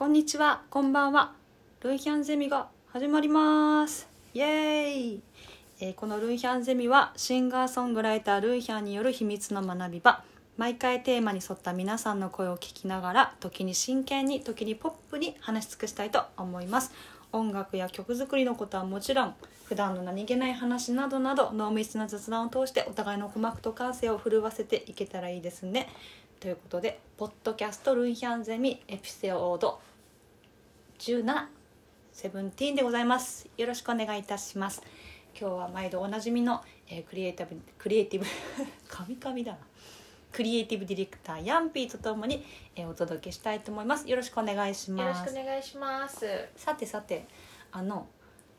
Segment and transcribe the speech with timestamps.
[0.00, 1.34] こんにちは、こんばんは。
[1.82, 4.08] ルンヒャンゼミが始まります。
[4.32, 5.22] イエーイ、
[5.78, 10.24] えーこのルンヒャンゼミはシンガーソングライタールンヒャンによる秘密の学び場。
[10.56, 16.92] 毎回テーマに沿った皆さんの声を聞きながら、時に真剣に、時にポップに話し尽くしたいと思います。
[17.32, 19.34] 音楽や曲作りのことはもちろん、
[19.66, 25.90] 普段の何気ない話などなど、濃密な雑談を通してお互いの鼓膜と感性を震わせていけたらいいですね。
[26.40, 29.78] ということで、ポッドキャストルンヒャンゼミエピソード
[31.00, 31.46] 17
[32.12, 33.48] セブンティーンでございます。
[33.56, 34.82] よろしくお願いいたします。
[35.34, 36.60] 今日は毎度おなじみの、
[36.90, 38.26] えークリエイティブクリエイティブ
[38.86, 39.58] 神々だな。
[40.30, 42.44] クリエイティブディレクターヤンピーとともに、
[42.76, 44.06] えーお届けしたいと思います。
[44.10, 46.26] よろしくお願いしよろますしくお願いします。
[46.54, 47.24] さてさて
[47.72, 48.06] あの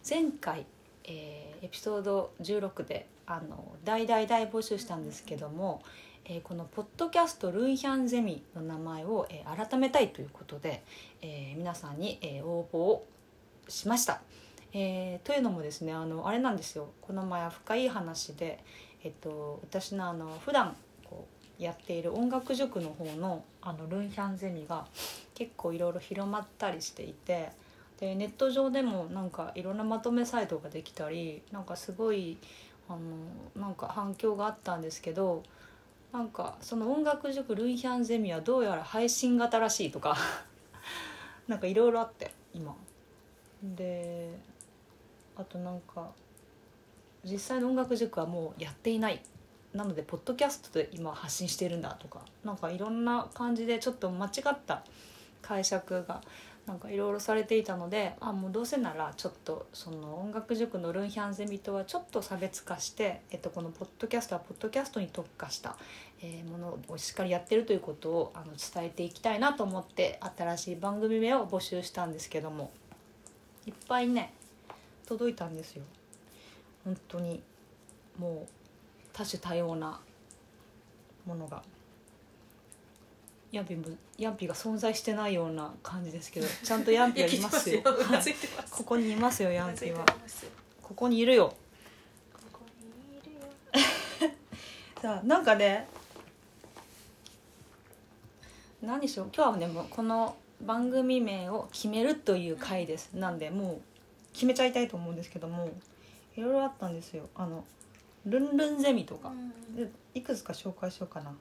[0.09, 0.65] 前回、
[1.03, 5.83] えーエピソード16であの大大大募集したんですけども、
[6.25, 10.83] えーこのポッドキャストルンヒャンゼミの名前を、えー改めたいということで、
[11.21, 13.07] えー皆さんに、えー応募を
[13.67, 14.21] しました。
[14.73, 18.63] えーというのもですねあのあれなんですよこの前深い話で、
[19.03, 21.27] えっと、私のあの普段こ
[21.59, 24.85] うやっている音楽塾の方のあのルンヒャンゼミが
[25.33, 27.49] 結構いろいろ広まったりしていて
[27.99, 32.37] でネット上でもなんかいろんなまとめサイトができたりなんかすごい
[32.89, 32.99] あの
[33.61, 35.43] なんか反響があったんですけど
[36.11, 40.17] なんかその音楽塾ルンヒャンゼミはどうやら配信型らしいとか
[41.47, 42.75] なんかいろいろあって今。
[43.63, 44.37] で
[45.35, 46.11] あとなんか
[47.23, 49.21] 実際の音楽塾はもうやっていない。
[49.73, 54.83] なのでポッドキャストで今発信してるんだとかなんかいろんな感じでちょっと間違った
[55.41, 56.21] 解釈が
[56.67, 65.75] なんかいろいろされていたのであもうどうせならちょっとその音楽塾のルンヒャンゼミとはちょっと差別化して、えっと、このポッドキャストはポッドキャストに特化した、
[66.21, 72.71] えーものをしっかりやってるということをあの伝えていきたいなと思って新しい番組名を募集したんですけども。
[73.65, 74.33] いっぱいね
[75.05, 75.83] 届いたんですよ。
[76.83, 77.43] 本当に
[78.17, 78.47] もう
[79.13, 79.99] 多種多様な
[81.25, 81.61] ものが。
[83.51, 83.83] ヤンピも
[84.17, 87.81] ヤンピが存在してないような感じですけどちゃんとヤンピはいますよ。
[87.83, 88.35] うなずい。
[88.71, 90.05] ここにいますよヤンピは。
[90.81, 91.53] ここにいるよ。
[92.33, 93.41] ここにいるよ。
[95.01, 95.87] さあなんかね
[98.81, 99.29] 何しよう。
[99.35, 103.13] 今日はねもうこの番組名を決めるという回です。
[103.13, 103.81] なんでもう
[104.31, 105.69] 決めちゃいたいと思うんですけども
[106.37, 107.27] いろいろあったんですよ。
[107.35, 107.65] あの
[108.25, 109.33] ルンルンゼミとか、
[109.75, 111.35] でいくつか紹介しようかな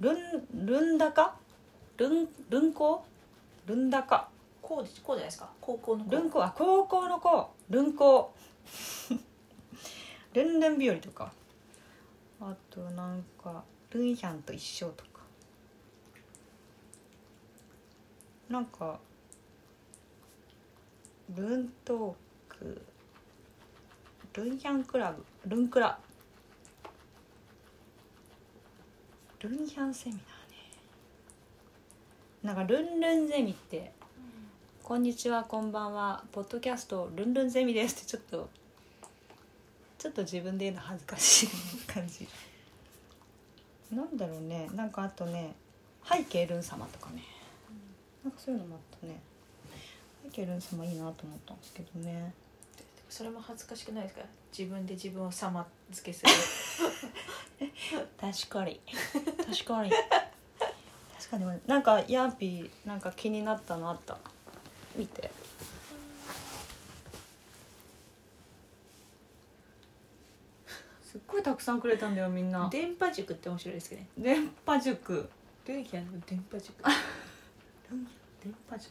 [0.00, 0.16] ルン
[0.66, 1.34] ルンダカ？
[1.96, 3.04] ルンルンコ？
[3.66, 4.28] ルンダカ？
[4.62, 5.50] こうですこうじゃないですか？
[5.60, 6.10] 高校の子。
[6.10, 6.42] ルンコ？
[6.44, 7.50] あ高校の子。
[7.70, 8.32] ルンコ？
[10.34, 11.32] ルンルン日和とか。
[12.40, 15.08] あとなんかルンヒャンと一緒とか。
[18.48, 19.00] なんか
[21.34, 22.82] ルントーク。
[24.34, 25.24] ルンヒャンクラブ？
[25.50, 25.98] ルンクラ
[29.40, 30.56] ルンヒャンセミナーね。
[32.42, 33.92] なんかルンルンゼミって
[34.82, 38.48] こんにちはこんばんはポッドキャストルンルンゼミですってちょっと
[39.96, 41.48] ちょっと自分で言うの恥ずかしい
[41.86, 42.26] 感じ。
[43.94, 44.68] なんだろうね。
[44.74, 45.54] なんかあとね
[46.04, 47.22] 背景ルン様とかね。
[48.24, 49.20] なんかそういうのもあったね。
[50.24, 52.34] 背景ルン様いいなと思ったんですけどね
[53.08, 54.22] それも恥ずかしくないですか？
[54.56, 56.32] 自分で自分を様付けする。
[58.20, 58.80] 確かに。
[59.46, 59.90] 確かに。
[59.90, 61.44] 確かに。
[61.66, 64.18] なんかヤンピーなんか気になったのあった？
[64.96, 65.30] 見て。
[71.02, 72.68] すっごいたくさんくれたんだよみんな。
[72.70, 74.08] 電波塾って面白いですけどね。
[74.18, 75.28] 電波塾。
[75.66, 76.82] ルンヒャンの電波塾？
[78.42, 78.90] 電波塾。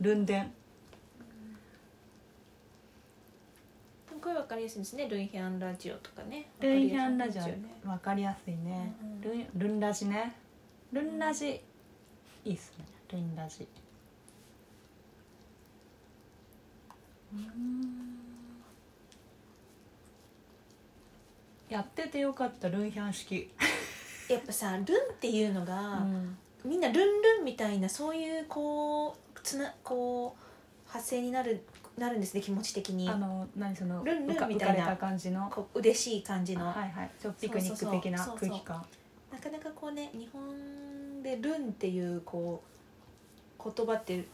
[0.00, 0.52] ルンデン
[4.24, 5.06] これわかりやすいですね。
[5.06, 6.46] ルンヒャンラジオとかね。
[6.58, 7.58] ルンヒャンラジオね。
[7.84, 8.94] わかりやすいね。
[9.22, 9.38] うんうん。
[9.38, 10.34] ルンルンラジね。
[10.92, 11.60] ルンラジ
[12.42, 12.86] いいっすね。
[13.12, 13.68] ルンラジ。
[21.68, 23.50] やっててよかったルンヒャン式、
[24.30, 24.86] やっぱさルンっ
[25.20, 26.06] ていうのが、
[26.64, 31.62] みんなルンルンみたいなそういうこうつなこう発声になる
[31.96, 33.08] なるんですね気持ち的に。
[33.08, 34.96] あの何そのルンルンみたいな。
[34.96, 35.48] 感じの？
[35.50, 37.10] こう嬉しい感じの、はいはい。
[37.20, 38.46] ちょっとピクニック的なそうそう。
[38.46, 38.84] そう空気感。
[39.32, 42.62] なかなかこうね日本でルンっていうこ
[43.58, 44.24] う言葉って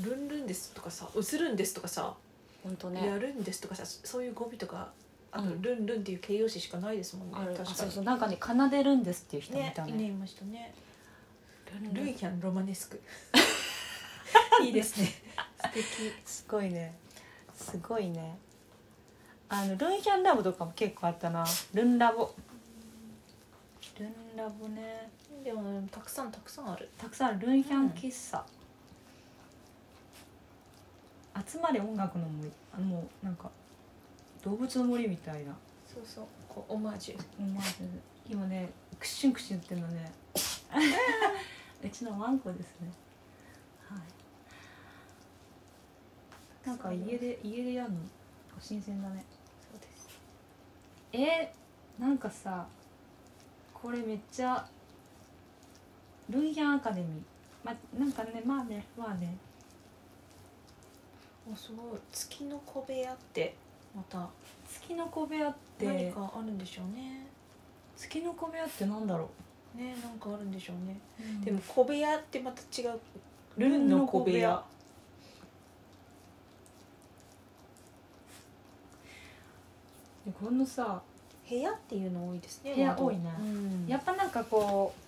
[0.00, 2.14] ルンルンですとかさ映るんですとかさ、
[2.62, 4.90] 本当やるんですとかさそういう語尾とか
[5.32, 5.62] あと、うん。
[5.62, 7.34] ルンルンっていう形容詞しかないですもんね。
[7.34, 7.68] 確かに。
[7.74, 8.04] そうそう。
[8.04, 9.72] なんかね奏でるんですっていう人みね。
[9.74, 10.74] たいな、ねいましたね。
[11.92, 13.00] ルンヒャンロマネスク。
[14.62, 15.08] いいですね。
[15.62, 15.84] 素敵。
[16.24, 16.94] すごいね
[17.56, 18.38] すごいね。
[19.48, 21.44] あのルンヒャンラボとかも結構あったな。
[21.72, 22.30] ルンラボ。
[23.98, 25.10] ルンラボね。
[25.42, 26.88] でもたくさんたくさんある。
[26.98, 27.40] たくさんある。
[27.40, 28.44] ルンヒャン喫茶、
[31.46, 32.50] 集まれ音楽の森。
[32.74, 33.50] あのもうなんか
[34.42, 35.56] 動物の森みたいな。
[35.86, 36.24] そうそう。
[36.48, 37.24] こうオマージュ。
[37.38, 37.72] 思わず
[38.28, 38.68] 今ね
[38.98, 40.12] クッシュンクッシュンってんのね。
[41.82, 42.90] うちのワンコですね。
[43.88, 44.25] はい
[46.66, 47.98] なんか家で家でやるの？
[48.60, 49.24] 新鮮だね。
[49.70, 50.08] そうです。
[51.12, 52.66] えー、なんかさ
[53.72, 54.66] これめっちゃ
[56.28, 57.10] ルンヒャンアカデミー。
[57.64, 59.36] まなんかねまあねまあね。
[61.50, 62.00] おすごい。
[62.12, 63.54] 月の小部屋って
[63.94, 64.28] また。
[64.68, 67.26] 月の小部屋って何かあるんでしょうね。
[67.96, 69.30] 月の小部屋ってなんだろ
[69.74, 70.98] ねなんかあるんでしょうね、
[71.42, 72.98] うでも小部屋ってまた違う。
[73.56, 74.62] ルンの小部屋
[80.32, 81.02] このさ
[81.48, 83.32] 部屋っていうの多いですね部屋多いね。
[83.38, 83.86] うん。
[83.86, 85.00] やっぱなんかこう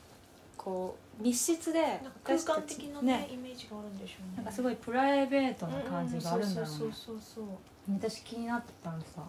[0.56, 4.36] こう密室で空間的なねイメージがあるんでしょうね。
[4.36, 6.78] なんかすごいプライベートな感じがあるんだろうね。
[6.78, 7.44] そうそうそう
[7.90, 9.22] 私気になったのさ。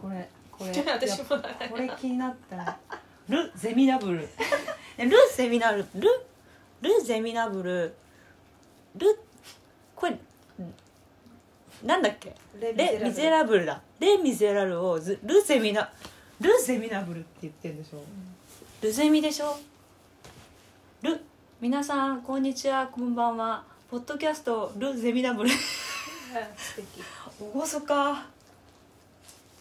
[0.00, 0.72] これこれ。
[0.72, 1.26] そう私も
[1.70, 2.78] これ気になった
[3.28, 4.20] ル・ゼミナブル。
[4.20, 4.28] ル・
[5.34, 6.08] ゼミナブルル・
[6.80, 7.94] ル・ゼミナブル
[8.96, 9.20] ル
[9.94, 10.18] これ
[11.86, 12.34] なんだっけ？
[12.60, 13.64] レレ・ミゼラブル。
[13.64, 13.80] だ。
[14.00, 15.88] レ・ミゼラルをズル・ゼミナ
[16.40, 18.02] ル・ゼミナブルって言ってるんでしょ？
[18.82, 19.56] ルゼミでしょ？
[21.02, 21.20] ル？
[21.60, 23.62] 皆さんこんにちはこんばんは。
[23.88, 25.50] ポッドキャストル・ゼミナブル。
[25.50, 25.56] 素
[26.76, 26.86] 敵。
[27.40, 28.26] おごそか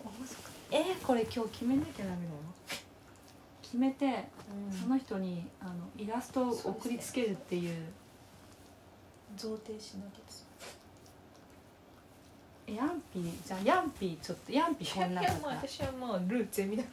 [0.04, 2.30] おごそかえー、これ今日決めなきゃダメだよ
[3.62, 4.25] 決めて
[4.81, 7.75] その人にあのイラストを送りつけるっていう。
[9.38, 10.45] 贈呈しなきゃです。
[10.55, 10.55] え
[12.67, 15.31] ヤンピーじゃあヤンピーちょっとヤンピーこんいなか。
[15.33, 16.91] っもう私はもうルーゼミだもう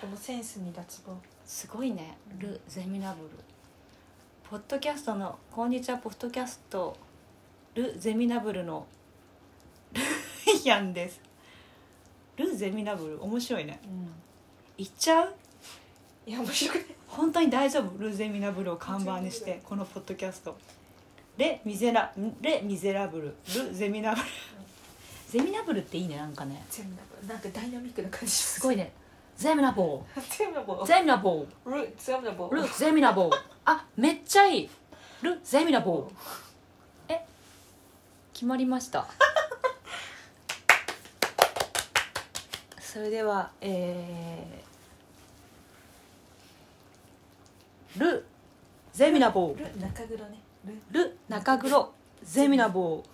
[0.00, 1.14] このセンスに脱帽。
[1.44, 2.16] すごいね。
[2.38, 3.30] ル・ゼミナブル。
[4.48, 6.96] ポッドキャストの「こんにちはポッドキャスト
[7.74, 8.86] ル・ゼミナブル」の
[9.92, 10.00] ル
[10.54, 11.20] イヤンです。
[12.36, 13.78] ル・ゼミナブル面白いね。
[13.84, 14.10] うん。
[14.78, 15.34] 言っちゃう？
[16.26, 16.86] いや面白くない。
[17.06, 17.98] 本当に大丈夫？
[17.98, 20.56] ル・ゼミナブルを看板にしてこのポッドキャスト
[21.36, 24.26] レ・ミゼラレ・ミゼラブルル・ゼミナブル。
[25.28, 26.64] ゼミナブルっていいねなんかね。
[26.70, 26.92] 全部
[27.26, 28.54] なんかダイナミックな感じす。
[28.60, 28.92] すごいね。
[29.36, 30.38] ゼミナボー。
[30.38, 31.70] ゼミナボー。
[31.70, 33.32] ル全部もル・ゼミナボー。
[33.66, 34.70] あめっちゃいい。
[35.20, 37.12] ル・ゼミナボー。
[37.12, 37.26] え
[38.32, 39.06] 決まりました。
[42.80, 48.24] それではえー、ル・
[48.94, 49.58] ゼミナボー。
[49.58, 51.92] ル中黒ねルル中黒
[52.24, 53.04] ゼミナボー、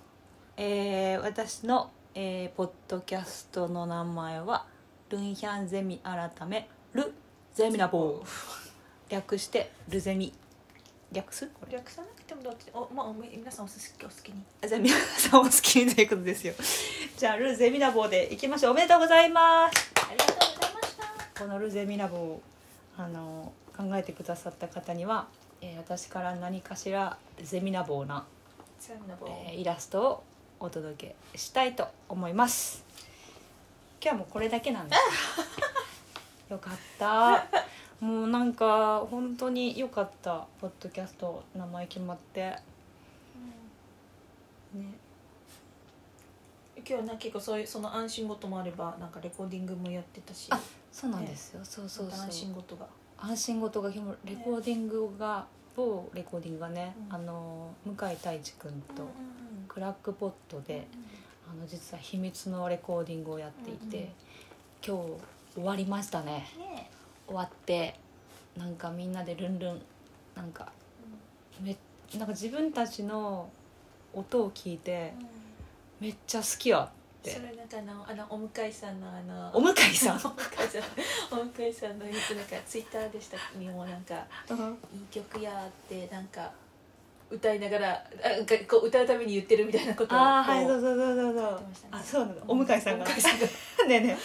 [0.57, 4.65] えー、私の、えー、ポッドキャストの名前は
[5.11, 7.13] ルンヒャンゼミ改めル
[7.55, 8.27] ゼミナボー。
[9.11, 10.33] 略してルゼミ。
[11.13, 11.47] 略す？
[11.49, 11.75] これ。
[11.77, 12.71] 略さなくてもどっち？
[12.73, 14.43] おまあ皆さんお好きお好きに。
[14.65, 16.55] あじゃあ皆さんお好きにということですよ。
[17.19, 18.73] じゃあルゼミナボーでいきましょう。
[18.73, 19.93] おめでとうございます。
[20.09, 21.41] ありがとうございました。
[21.43, 22.41] このルゼミナボを
[22.97, 25.29] あの考えてくださった方には、
[25.63, 28.25] えー私から何かしらゼミナボーな
[29.29, 30.25] えーイラストを
[30.59, 32.85] お届けしたいと思います。
[34.03, 36.51] 今日はもうこれだけなんです。
[36.53, 37.47] よかった。
[38.05, 40.47] もうなんか本当によかった。
[40.61, 42.41] ポッドキャスト名前決まって。
[42.41, 42.59] ね。
[46.77, 50.49] 今日はな結構そういうその安心事もあればなんかレコーディングもやってたし。
[50.51, 52.21] あそうなんですよ、そうそうそう。
[52.21, 52.87] 安心事が
[53.23, 57.15] 安心事が今レコーディングが、某レコーディングがね、うん。
[57.15, 59.09] あの向井太一君と
[59.69, 60.89] クラックポットで、
[61.51, 64.09] あの実は秘密のレコーディングをやっていて、うんうん
[64.85, 66.45] 今日終わりましたね。
[66.59, 66.91] ね
[67.29, 67.95] 終わって
[68.57, 69.81] なんかみんなでルンルン
[70.35, 70.73] なんか
[71.61, 71.77] め
[72.17, 73.49] なんか自分たちの
[74.13, 75.15] 音を聞いて
[76.01, 76.91] めっちゃ好きや
[77.31, 80.79] それなんかあのあのお向いさんのあのお向井さんお向いさ
[81.37, 81.39] ん？
[81.41, 84.15] お向いさんのよくなんかツイッターでしたにもなんか
[84.93, 86.51] いい曲やってなんか
[87.31, 91.35] 歌いながらあなんかこう歌うために言ってるみたいなことをああはいこそううそうそうそう。
[91.35, 91.65] そうね。
[91.91, 92.37] あそうなん。
[92.37, 92.43] が。
[92.49, 93.07] お向井さんが。
[93.87, 94.17] ねえねえ。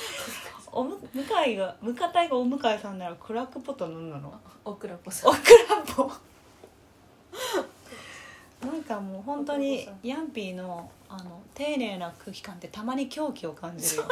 [0.71, 4.33] おむ向井が向かたいがお向井さんならクラックポットなんなの
[4.65, 5.27] 大倉子さ。
[5.27, 5.39] んおク
[5.69, 6.11] ラッポ
[8.87, 14.07] かもう本当にヤンピーのあの丁寧な空気感ってたまに狂気を感じるよ。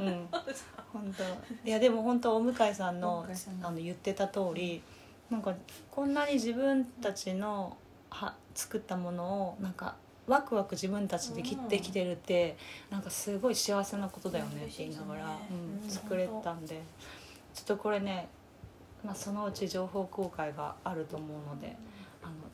[0.00, 0.04] う。
[0.04, 0.28] ん、
[0.92, 1.68] 本当。
[1.68, 3.26] いやでも本当お向井さんの
[3.62, 4.82] あの言ってた通り
[5.30, 5.54] なんか
[5.90, 7.76] こんなに自分たちの
[8.10, 12.56] は作ったものをなんかワクワク自分たちで切ってきてるって、
[12.90, 15.48] なんかすごい幸せなことだよねって言いながら、ね。
[15.50, 15.90] うんうん。
[15.90, 16.82] 作れたんで。
[17.54, 18.28] ちょっとこれね、
[19.04, 21.76] まあ、そのうち情報公開があると思うので「あの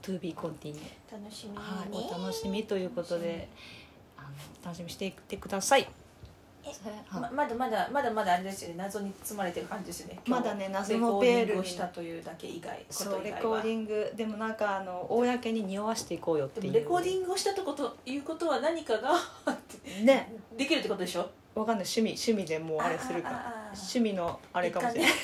[0.04, 0.74] To be continue」
[1.10, 3.48] 楽しみに、はい、お楽しみということで
[4.16, 4.28] あの
[4.64, 5.88] 楽しみにしていってください。
[7.10, 8.76] ままだまだまだまだあれですよね。
[8.78, 10.18] 謎に包まれてる感じですよね。
[10.26, 11.40] まだね謎のベール。
[11.40, 16.72] にレコーディングをしたというだけ以外そうレコーディングでもなんかあの公に匂わしていこうよっていう。
[16.72, 19.12] レコーディングをしたとこということは何かが
[20.02, 20.32] ね。
[20.56, 21.30] できるってことでしょ？
[21.54, 21.86] わかんない。
[21.86, 25.12] 趣味趣味でもうあれするか趣味のあれかもしれない。
[25.12, 25.16] 一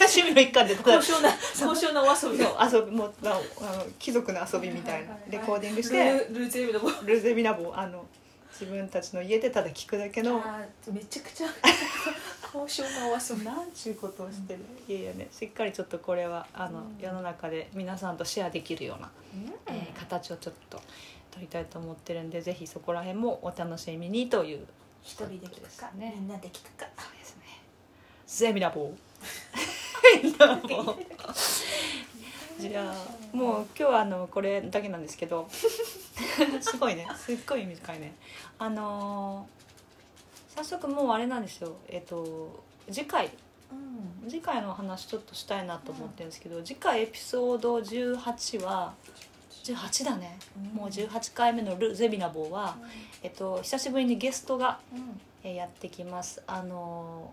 [0.06, 2.42] 趣味の一環で高尚な高尚なお遊び。
[2.44, 5.16] をそう遊びもうあのあの貴族の遊びみたいな。
[5.28, 6.26] レコーディングして。
[6.30, 7.72] ルーゼミのルーゼミナボ。
[7.74, 8.06] あの
[8.50, 10.42] 自分たちの家でただ聞くだけの。
[10.90, 11.48] めちゃくちゃ。
[12.52, 13.44] 高尚なお遊び。
[13.44, 14.60] なんちゅうことをしてる。
[14.88, 16.98] いやいやねしっかりちょっとこれはあの、うん。
[16.98, 19.54] 世の中で皆さんとシェアできるような、うん。
[19.66, 20.80] えー形をちょっと
[21.30, 24.66] 取りたいと思ってるんでぜひそこら辺もお楽しみにという
[25.02, 26.14] 一人で聞くか、ね。
[26.16, 26.86] みんなで聞くか。
[26.98, 27.42] そうですね。
[28.26, 28.92] ゼミナボ
[30.18, 30.96] ーゼミナボー
[32.58, 35.48] じゃあもう今日はあのこれだけなんですけど。
[36.60, 37.06] すごいね。
[37.16, 38.14] すっごい短いね。
[38.58, 39.60] あのー
[40.56, 41.76] 早速もうあれなんですよ。
[41.88, 43.30] えっと次回。
[43.72, 44.28] うん。
[44.30, 48.92] 次回の話ちょっとしたいなと思ってるんですけど、次回エピソード18は
[49.64, 50.38] 18だね、
[50.74, 52.76] もう18回目のル・ゼミナボーは、
[53.22, 55.20] えっと、久しぶりにゲストがうん。
[55.44, 56.42] えーやってきます。
[56.46, 57.32] あの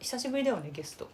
[0.00, 1.08] ー久しぶりだよねゲスト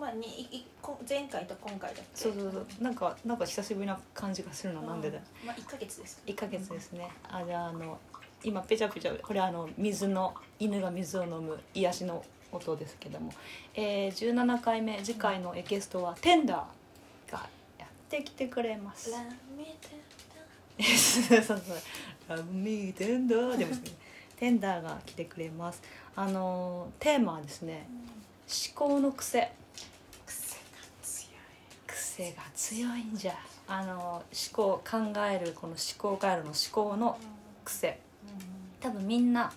[0.00, 2.66] まあにいいこ前回と今回だそうそうそう。
[2.82, 5.16] なんかなんか久しぶりな感じがするのなんでだ？
[5.16, 7.08] よまあ一ヶ月です1ヶ月ですね。
[7.28, 7.98] あじゃああの
[8.44, 13.32] 今ペチャペチャこれあの水の犬が水を飲む癒しの音ですけども、
[13.74, 17.46] えー、17回目次回のエゲストはテンダーが
[17.78, 19.10] やってきてくれます。
[19.10, 19.18] ラ
[19.56, 21.60] ミテそうそう
[22.28, 23.80] ラブミーテンダーでもね。
[24.38, 25.82] テンダーが来てくれます。
[26.14, 27.88] あのテーマはですね
[28.48, 29.52] 思考の癖
[32.18, 33.34] 癖が強いんじゃ。
[33.68, 34.22] あの思
[34.52, 37.16] 考考えるこの思考回路の思考の
[37.64, 38.00] 癖。
[38.80, 39.52] 多分みんな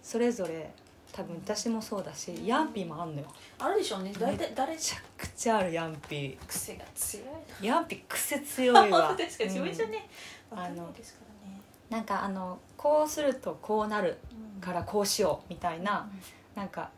[0.00, 0.70] それぞれ
[1.12, 3.26] 多分私もそうだしヤンピーもあんのよ。
[3.58, 4.12] あるでしょうね。
[4.20, 4.72] 大体誰？
[4.72, 6.38] めちゃくちゃあるヤンピ。
[6.46, 7.26] 癖が強い。
[7.60, 9.08] ーヤンピー癖強いわ。
[9.18, 10.08] 確かに自分じゃうんね
[10.52, 10.54] ん。
[10.54, 11.60] わかんないですからね。
[11.90, 14.18] なんかあのこうするとこうなる
[14.54, 14.60] うん。
[14.60, 16.08] からこうしようみたいな
[16.54, 16.90] なんか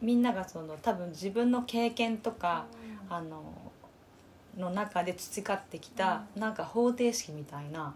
[0.00, 2.64] みんながその多分自分の経験とか
[3.08, 3.14] うん。
[3.14, 3.42] あの
[4.58, 7.94] の中で培ってきたなんか方程式みたいな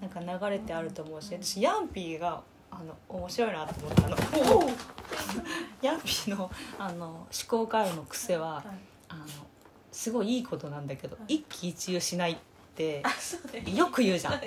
[0.00, 4.16] なんか流れてあると思うし私ヤンピーがあの面白いなと思ったの。
[5.82, 8.64] ヤンピーのあの思考回路の癖ははい。
[9.08, 9.26] あの
[9.92, 11.34] すごいいいことなんだけどはい。
[11.34, 12.36] 一喜一憂しないっ
[12.74, 13.02] て
[13.66, 14.40] よく言うじゃん。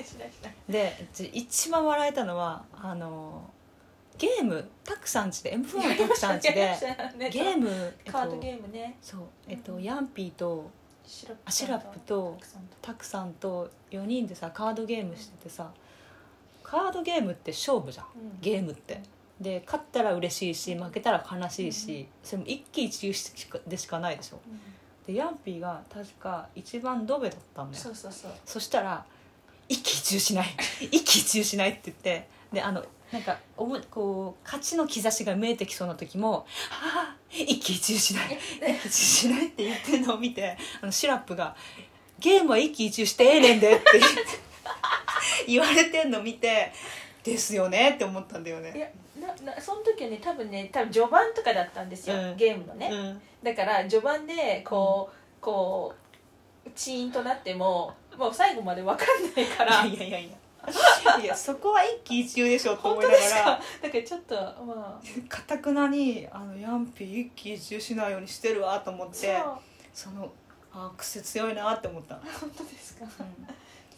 [0.67, 3.49] でじ一番笑えたのはあの
[4.17, 6.75] ゲームタクさんちで M4 のタクさんちで
[7.15, 7.69] ねゲーム、
[8.03, 8.97] えっカードと、ゲームね。
[9.01, 10.69] そうえっとうんヤンピーと
[11.07, 11.27] シ
[11.67, 12.37] ラップと
[12.81, 13.69] タクさんと。
[13.91, 15.71] 4人でさカードゲームしててさ
[16.63, 18.41] カードゲームって勝負じゃんうん。
[18.41, 19.01] ゲームって。
[19.39, 24.39] で勝ったら嬉しいし負けたら悲しいしそれも一喜一憂しかでしかないでしょ。
[24.47, 24.59] うん。
[25.05, 27.83] でヤンピーが確か一番ドベだったんだよ。
[27.83, 28.31] そうそうそう。
[28.45, 29.05] そしたら
[29.67, 30.47] 「一喜一憂しない。
[30.91, 38.25] 一喜一憂しない」って言ってであのなんかおもこう勝ちの兆しが見えてきそうな時も「はあ一喜一憂しない。
[38.25, 41.55] 一喜一憂しない」って言ってるのを見てあのシラップが
[42.19, 43.83] 「ゲームは一喜一憂してええねんで」って
[45.47, 46.71] 言われてんの見て
[47.23, 48.79] 「ですよね」って思ったんだよいね。
[48.79, 48.89] や
[49.27, 52.35] ななその時はね多分ね多分序盤とかだったんですよ、うん。
[52.35, 53.21] ゲームのね、うん。
[53.43, 55.93] だから序盤でこう、こ
[56.65, 59.85] うチーンとなってももう最後まで分かんないから。
[59.85, 60.35] いやいやいや
[61.21, 63.39] いやそこは一喜一憂でしょと本思いなが当ですか？
[63.39, 63.45] ら
[63.83, 65.29] だからちょっとまあ。
[65.29, 69.41] かたくなにあのヤンピー一喜一憂しないようにしてるわと思って
[69.93, 70.31] その
[70.73, 73.05] あ癖強いなって思った、本当ですか、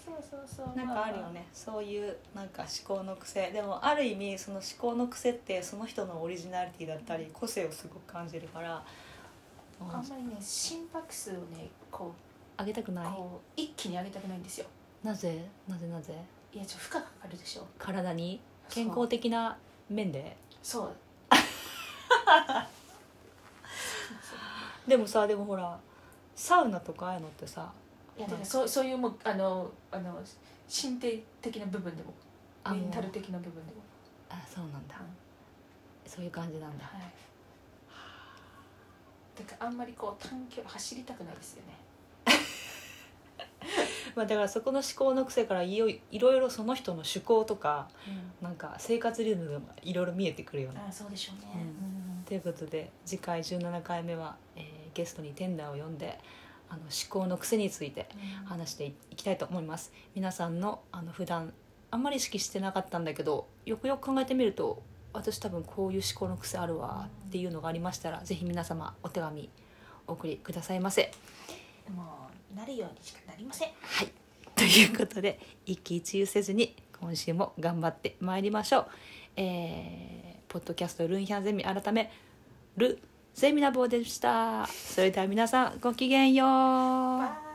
[0.06, 0.78] そうそうそう。
[0.78, 1.48] なんかあるよね。
[1.52, 3.50] そういうなんか思考の癖。
[3.50, 8.84] でもある意味その思考の癖ってその人のオリジナリティだったり個性をすごく感じるから、
[9.82, 9.90] うん。
[9.92, 12.14] あんまりね心拍数をねこ
[12.58, 13.08] あげたくない？
[13.08, 14.68] うこう一気に上げたくないんですよ。
[15.04, 15.46] なぜ？
[15.68, 15.88] なぜ？
[15.88, 16.14] なぜ？
[16.54, 17.68] いやちょっと負荷がかかるでしょ。
[17.78, 18.40] 体に？
[18.70, 19.58] 健康的な
[19.90, 20.36] 面で？
[20.64, 20.96] そう。
[24.88, 25.78] でもさでもほら
[26.36, 27.72] サウナとかああいうのってさ
[28.18, 30.20] いやだからそうそういうもうあのあの
[30.68, 32.14] 身体的な部分でも
[32.72, 33.82] メンタル的な部分でも。
[34.30, 36.10] あそうなんだ、うん。
[36.10, 36.86] そういう感じなんだ。
[36.86, 37.02] はい。
[39.38, 41.74] だからあんまりこう短距離走りたくないですよね
[44.16, 47.90] まあだからそこの思考の癖からいよいいろいろその人の趣向とか
[48.42, 51.66] なんか生活リズムがいろいろ見えてくるよねあそうでしょうね。
[52.20, 52.24] うん。
[52.26, 56.18] ということで次回17回目は、えーゲストにテンダーを呼んで
[56.70, 58.10] あの思考の癖について
[58.42, 58.46] うん。
[58.46, 59.92] 話していきたいと思います。
[60.16, 61.54] 皆さんのあの普段
[61.92, 64.82] あんまり意識してなかったんだけどよくよく考えてみると
[65.14, 69.50] 私多分こういう思考の癖あるわっていうのがありましたらぜひ皆様お手紙
[70.06, 71.12] お送りくださいませ。
[71.96, 73.70] もうなるようにしかなりません。
[73.82, 74.08] はい。
[74.56, 78.88] ということで一喜一憂せずに今週も頑張ってまいりましょう。
[79.36, 82.12] えー、ポッドキャストルンヒャンゼミ改め
[82.76, 83.00] ル
[83.36, 84.66] ゼミナボーでした。
[84.68, 86.46] それでは皆さんごきげんよ
[87.44, 87.47] う